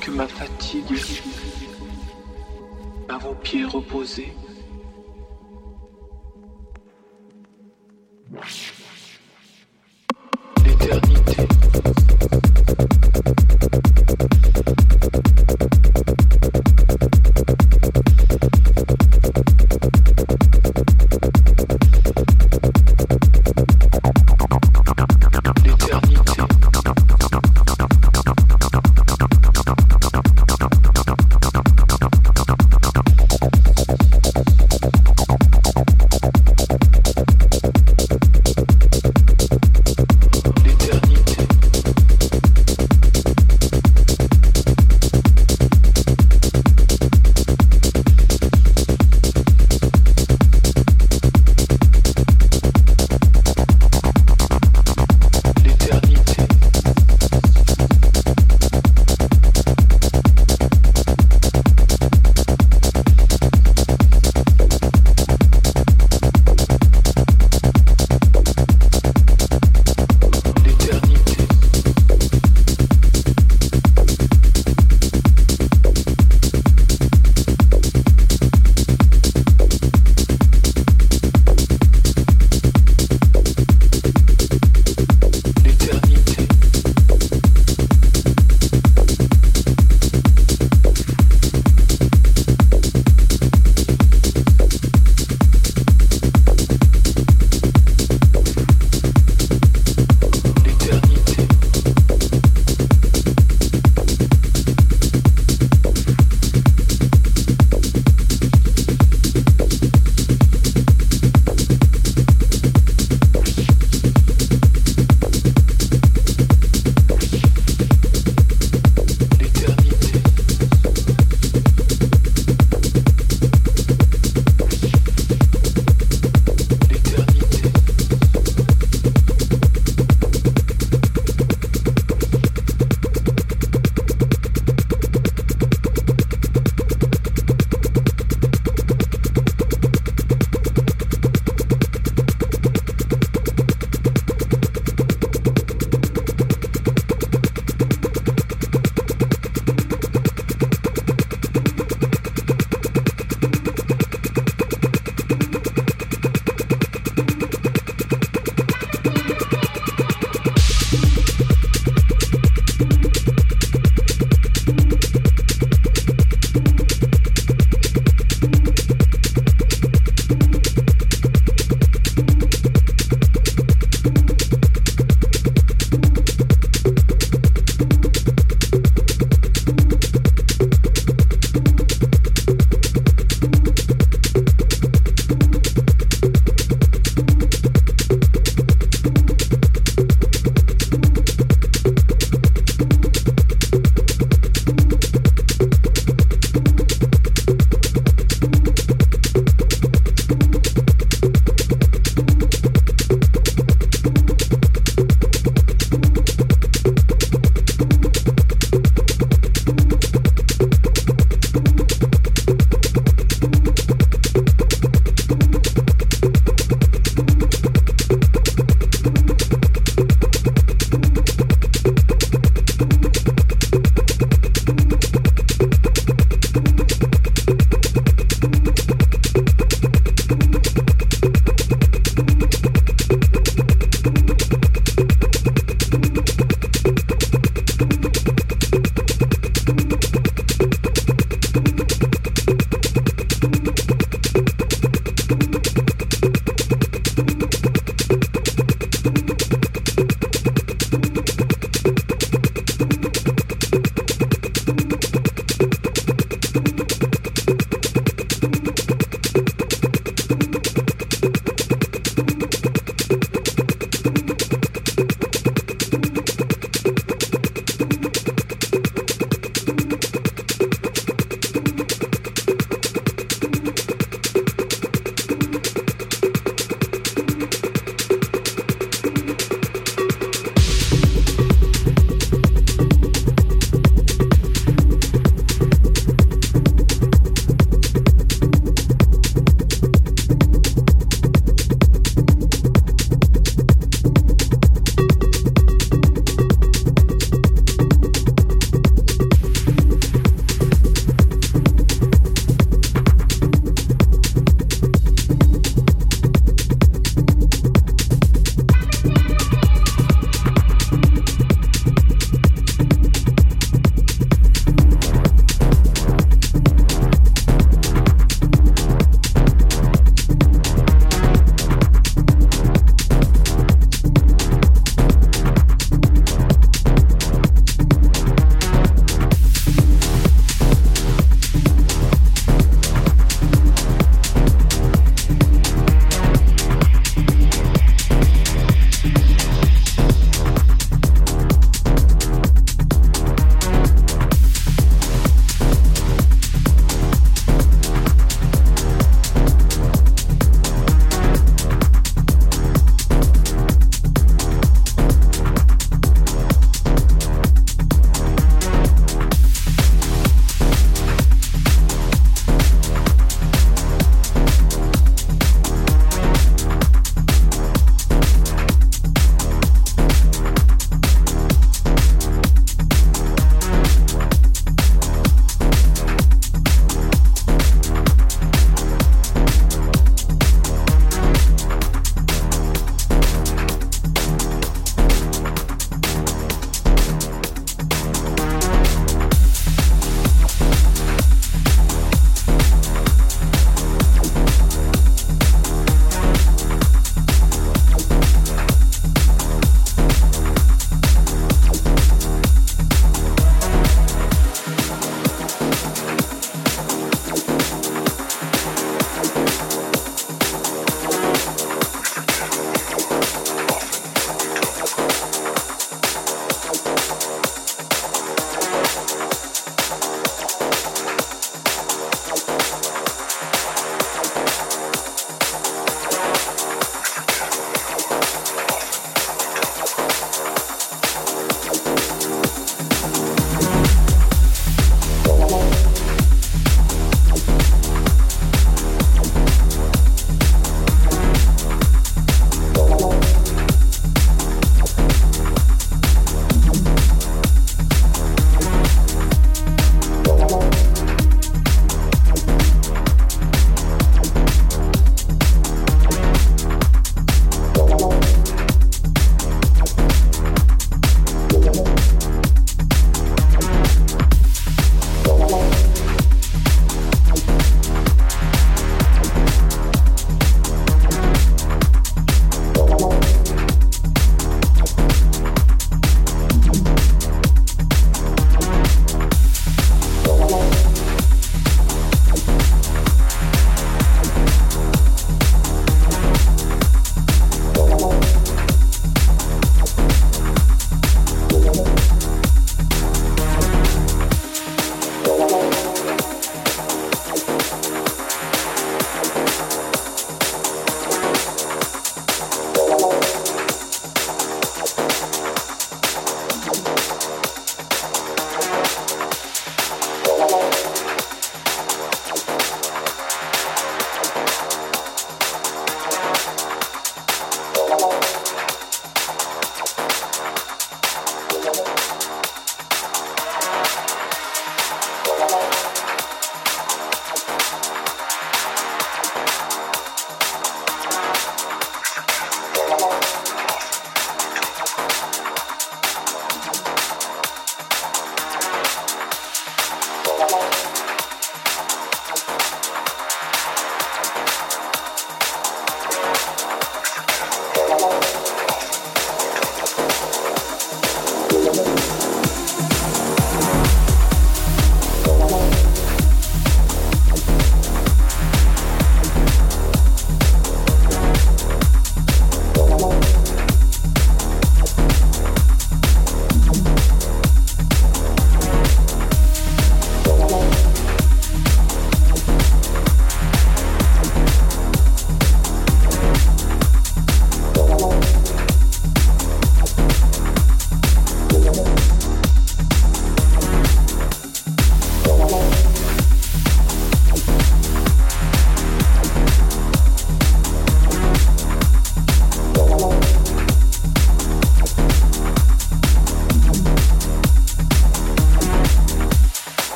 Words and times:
que 0.00 0.10
ma 0.10 0.26
fatigue 0.26 1.22
à 3.08 3.18
vos 3.18 3.34
pieds 3.34 3.64
reposés. 3.64 4.32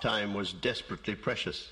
Time 0.00 0.34
was 0.34 0.52
desperately 0.52 1.14
precious. 1.14 1.70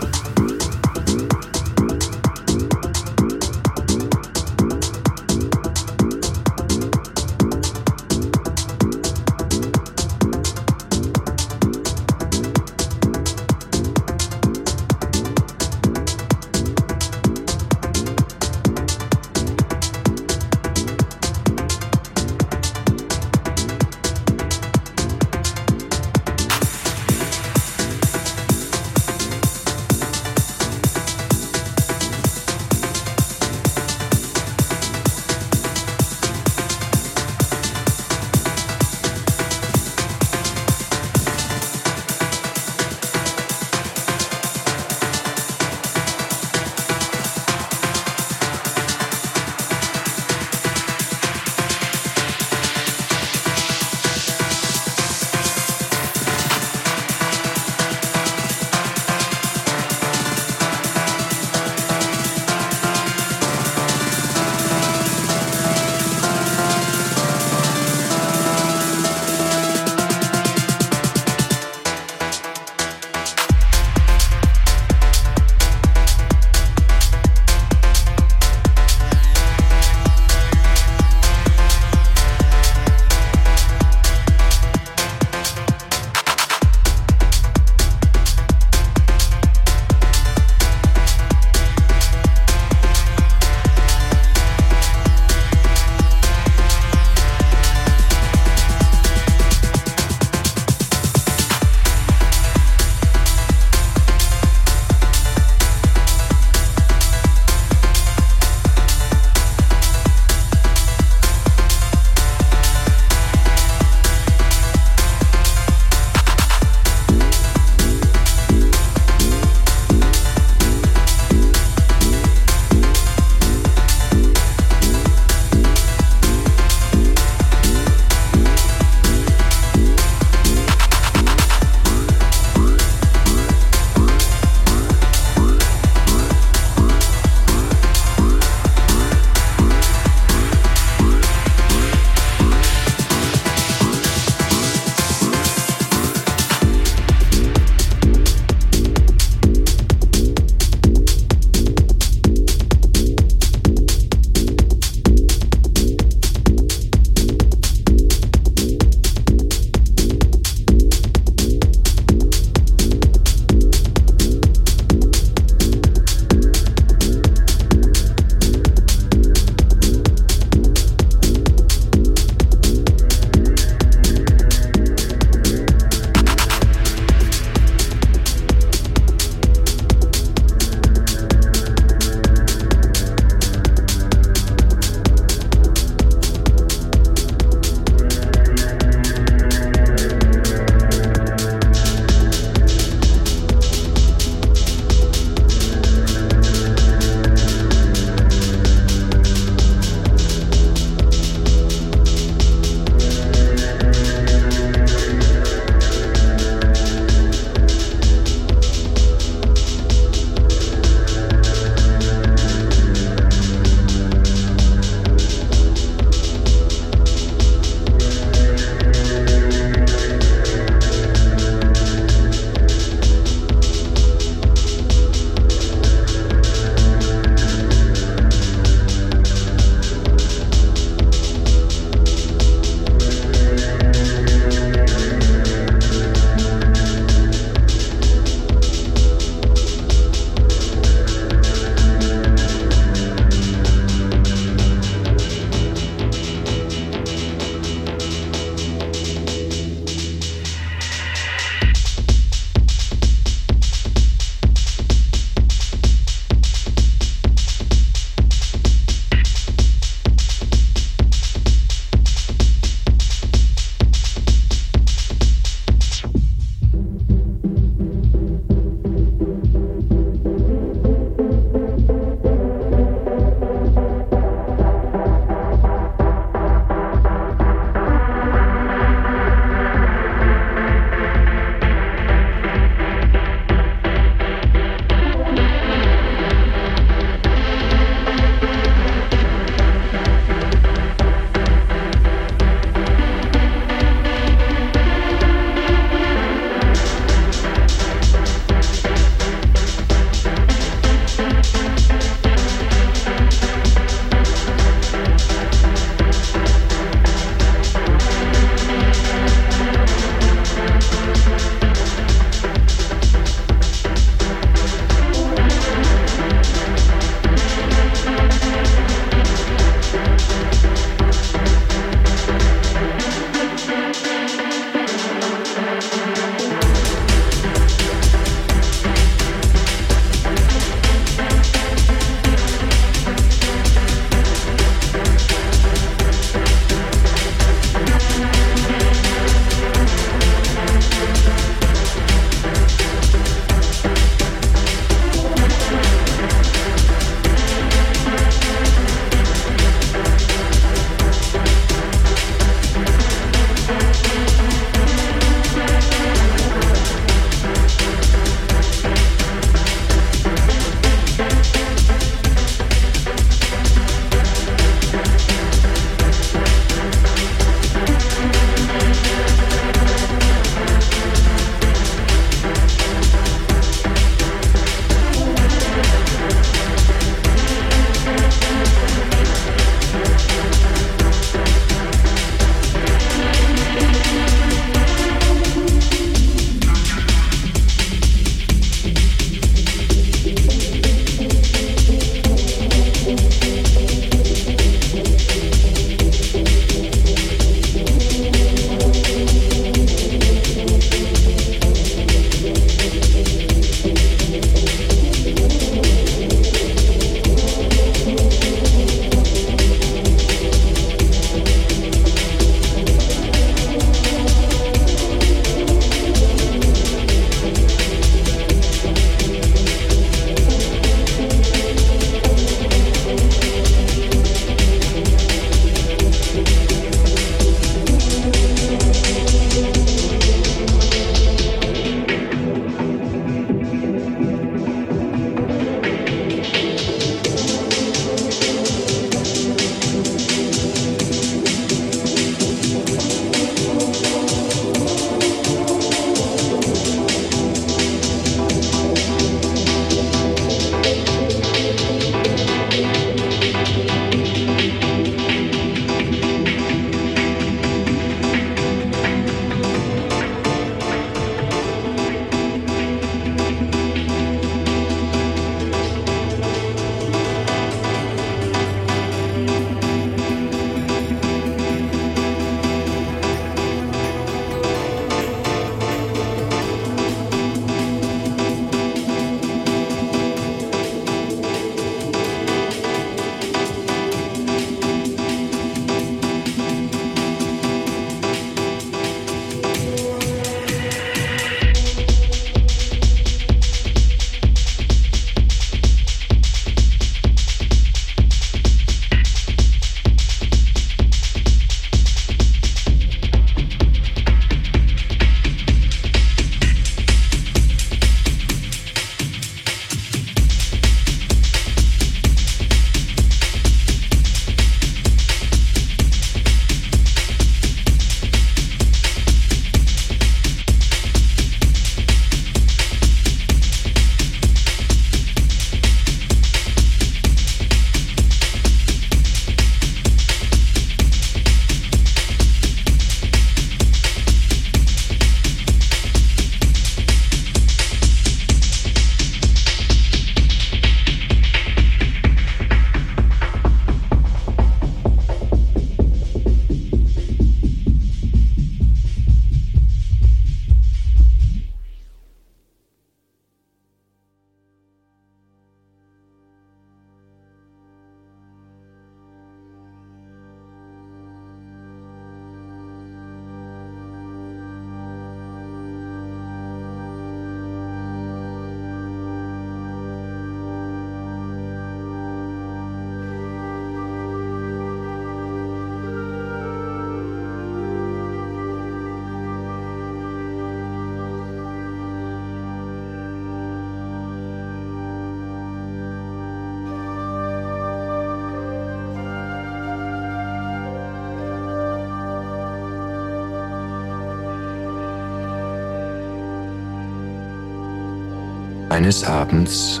Eines 599.10 599.24
Abends 599.24 600.00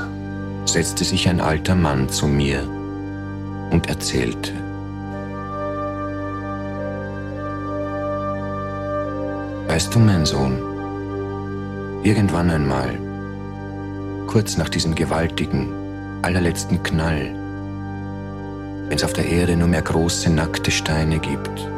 setzte 0.66 1.02
sich 1.02 1.28
ein 1.28 1.40
alter 1.40 1.74
Mann 1.74 2.08
zu 2.08 2.28
mir 2.28 2.62
und 3.72 3.88
erzählte. 3.88 4.52
Weißt 9.66 9.92
du, 9.92 9.98
mein 9.98 10.24
Sohn, 10.24 10.62
irgendwann 12.04 12.50
einmal, 12.50 13.00
kurz 14.28 14.56
nach 14.56 14.68
diesem 14.68 14.94
gewaltigen, 14.94 15.72
allerletzten 16.22 16.80
Knall, 16.84 17.34
wenn 18.86 18.96
es 18.96 19.02
auf 19.02 19.12
der 19.12 19.26
Erde 19.26 19.56
nur 19.56 19.66
mehr 19.66 19.82
große, 19.82 20.30
nackte 20.30 20.70
Steine 20.70 21.18
gibt, 21.18 21.68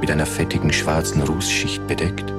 mit 0.00 0.10
einer 0.10 0.26
fettigen 0.26 0.72
schwarzen 0.72 1.22
Rußschicht 1.22 1.86
bedeckt, 1.86 2.32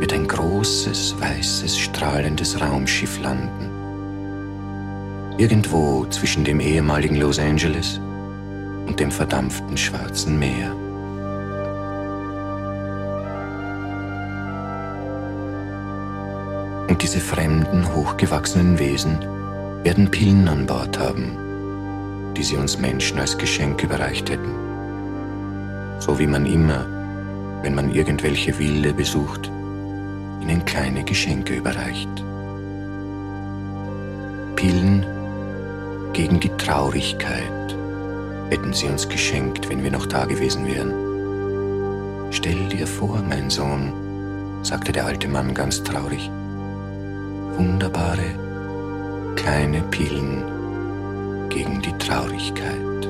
wird 0.00 0.12
ein 0.12 0.26
großes, 0.26 1.20
weißes, 1.20 1.78
strahlendes 1.78 2.60
Raumschiff 2.60 3.20
landen. 3.20 3.70
Irgendwo 5.38 6.04
zwischen 6.06 6.44
dem 6.44 6.60
ehemaligen 6.60 7.16
Los 7.16 7.38
Angeles 7.38 8.00
und 8.86 9.00
dem 9.00 9.10
verdampften 9.10 9.76
Schwarzen 9.76 10.38
Meer. 10.38 10.74
Und 16.88 17.02
diese 17.02 17.20
fremden, 17.20 17.94
hochgewachsenen 17.94 18.78
Wesen 18.78 19.18
werden 19.82 20.10
Pillen 20.10 20.46
an 20.48 20.66
Bord 20.66 20.98
haben, 20.98 22.34
die 22.36 22.42
sie 22.42 22.56
uns 22.56 22.78
Menschen 22.78 23.18
als 23.18 23.36
Geschenk 23.36 23.82
überreicht 23.82 24.30
hätten. 24.30 24.54
So 25.98 26.18
wie 26.18 26.26
man 26.26 26.46
immer, 26.46 26.86
wenn 27.62 27.74
man 27.74 27.92
irgendwelche 27.92 28.58
Wilde 28.58 28.92
besucht, 28.92 29.50
ihnen 30.44 30.64
kleine 30.64 31.04
Geschenke 31.04 31.54
überreicht. 31.54 32.08
Pillen 34.56 35.06
gegen 36.12 36.38
die 36.38 36.50
Traurigkeit 36.50 37.76
hätten 38.50 38.72
sie 38.72 38.86
uns 38.86 39.08
geschenkt, 39.08 39.68
wenn 39.68 39.82
wir 39.82 39.90
noch 39.90 40.06
da 40.06 40.26
gewesen 40.26 40.66
wären. 40.66 40.92
Stell 42.30 42.68
dir 42.68 42.86
vor, 42.86 43.22
mein 43.26 43.48
Sohn, 43.48 43.92
sagte 44.62 44.92
der 44.92 45.06
alte 45.06 45.28
Mann 45.28 45.54
ganz 45.54 45.82
traurig, 45.82 46.30
wunderbare 47.56 49.34
kleine 49.36 49.80
Pillen 49.90 50.44
gegen 51.48 51.80
die 51.80 51.92
Traurigkeit. 51.98 53.06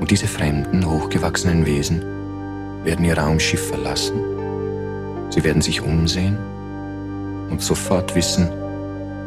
Und 0.00 0.10
diese 0.10 0.26
fremden, 0.26 0.84
hochgewachsenen 0.84 1.64
Wesen 1.64 2.12
werden 2.84 3.04
ihr 3.04 3.16
Raumschiff 3.16 3.68
verlassen. 3.68 4.20
Sie 5.30 5.44
werden 5.44 5.62
sich 5.62 5.80
umsehen 5.80 6.36
und 7.50 7.62
sofort 7.62 8.14
wissen, 8.14 8.50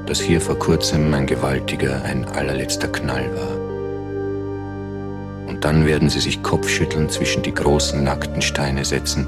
dass 0.05 0.19
hier 0.19 0.39
vor 0.39 0.59
kurzem 0.59 1.13
ein 1.13 1.25
gewaltiger, 1.25 2.03
ein 2.03 2.25
allerletzter 2.25 2.87
Knall 2.87 3.29
war. 3.35 3.55
Und 5.47 5.63
dann 5.63 5.85
werden 5.85 6.09
sie 6.09 6.19
sich 6.19 6.43
kopfschüttelnd 6.43 7.11
zwischen 7.11 7.41
die 7.43 7.53
großen 7.53 8.03
nackten 8.03 8.41
Steine 8.41 8.85
setzen 8.85 9.25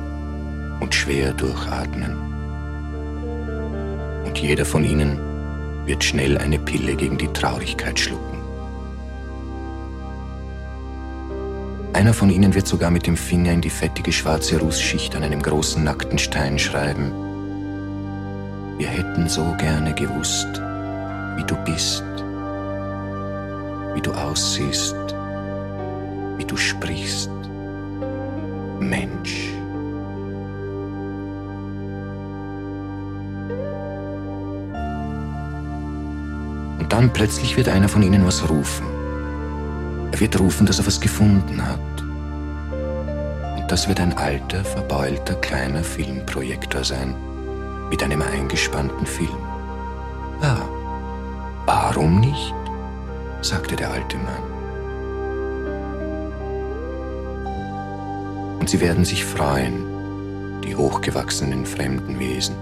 und 0.80 0.94
schwer 0.94 1.34
durchatmen. 1.34 2.16
Und 4.26 4.38
jeder 4.38 4.66
von 4.66 4.84
ihnen 4.84 5.20
wird 5.86 6.04
schnell 6.04 6.38
eine 6.38 6.60
Pille 6.60 6.96
gegen 6.96 7.18
die 7.18 7.30
Traurigkeit 7.30 7.98
schlucken. 7.98 8.37
Einer 11.98 12.14
von 12.14 12.30
ihnen 12.30 12.54
wird 12.54 12.68
sogar 12.68 12.92
mit 12.92 13.08
dem 13.08 13.18
Finger 13.18 13.52
in 13.54 13.62
die 13.62 13.72
fettige 13.72 14.12
schwarze 14.12 14.60
Rußschicht 14.60 15.16
an 15.16 15.24
einem 15.24 15.42
großen 15.42 15.84
nackten 15.84 16.20
Stein 16.20 16.60
schreiben. 16.60 17.12
Wir 18.78 18.88
hätten 18.88 19.28
so 19.28 19.56
gerne 19.58 19.96
gewusst, 19.96 20.62
wie 21.38 21.44
du 21.44 21.56
bist, 21.66 22.04
wie 23.96 24.02
du 24.02 24.12
aussiehst, 24.12 24.96
wie 26.38 26.46
du 26.46 26.56
sprichst. 26.56 27.32
Mensch. 28.80 29.50
Und 36.78 36.94
dann 36.94 37.12
plötzlich 37.12 37.58
wird 37.58 37.70
einer 37.70 37.90
von 37.90 38.04
ihnen 38.04 38.24
was 38.24 38.48
rufen. 38.48 38.97
Er 40.12 40.20
wird 40.20 40.40
rufen, 40.40 40.66
dass 40.66 40.80
er 40.80 40.88
was 40.88 41.00
gefunden 41.00 41.66
hat. 41.66 41.80
Und 43.60 43.72
das 43.72 43.88
wird 43.88 44.00
ein 44.00 44.18
alter, 44.18 44.64
verbeulter, 44.64 45.36
kleiner 45.36 45.84
Filmprojektor 45.84 46.84
sein, 46.84 47.16
mit 47.90 48.02
einem 48.04 48.22
eingespannten 48.22 49.06
Film. 49.06 49.38
Ja, 50.42 50.58
warum 51.66 52.20
nicht? 52.20 52.54
sagte 53.42 53.76
der 53.76 53.92
alte 53.92 54.18
Mann. 54.18 54.44
Und 58.60 58.70
sie 58.70 58.82
werden 58.82 59.06
sich 59.06 59.24
freuen, 59.24 60.62
die 60.64 60.76
hochgewachsenen 60.76 61.66
fremden 61.66 62.20
Wesen. 62.20 62.56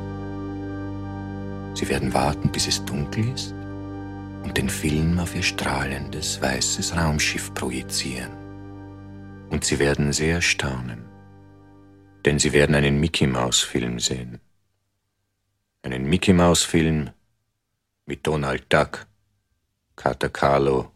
Sie 1.74 1.88
werden 1.90 2.14
warten, 2.14 2.50
bis 2.50 2.68
es 2.68 2.84
dunkel 2.86 3.30
ist 3.34 3.56
und 4.46 4.58
den 4.58 4.70
Film 4.70 5.18
auf 5.20 5.36
ihr 5.36 5.42
strahlendes, 5.42 6.40
weißes 6.40 6.96
Raumschiff 6.96 7.52
projizieren. 7.56 8.32
Und 9.50 9.66
sie 9.66 9.80
werden 9.80 10.14
sehr 10.14 10.40
staunen, 10.42 11.04
denn 12.26 12.38
sie 12.38 12.54
werden 12.54 12.76
einen 12.76 13.00
Mickey-Maus-Film 13.00 14.00
sehen. 14.00 14.40
Einen 15.82 16.06
Mickey-Maus-Film 16.06 17.10
mit 18.06 18.28
Donald 18.28 18.72
Duck, 18.72 19.08
Kater 19.96 20.30
Carlo 20.30 20.92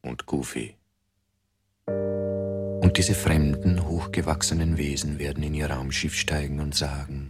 und 0.00 0.24
Goofy. 0.24 0.74
Und 1.86 2.96
diese 2.96 3.14
fremden, 3.14 3.86
hochgewachsenen 3.86 4.78
Wesen 4.78 5.18
werden 5.18 5.42
in 5.42 5.52
ihr 5.52 5.70
Raumschiff 5.70 6.14
steigen 6.14 6.60
und 6.60 6.74
sagen, 6.74 7.28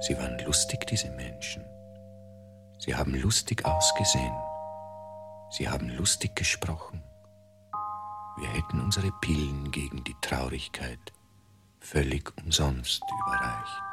sie 0.00 0.16
waren 0.16 0.36
lustig, 0.44 0.86
diese 0.88 1.10
Menschen. 1.12 1.69
Sie 2.80 2.96
haben 2.96 3.14
lustig 3.14 3.66
ausgesehen. 3.66 4.34
Sie 5.50 5.68
haben 5.68 5.90
lustig 5.90 6.34
gesprochen. 6.34 7.02
Wir 8.38 8.48
hätten 8.48 8.80
unsere 8.80 9.12
Pillen 9.20 9.70
gegen 9.70 10.02
die 10.04 10.16
Traurigkeit 10.22 11.12
völlig 11.78 12.32
umsonst 12.38 13.02
überreicht. 13.20 13.89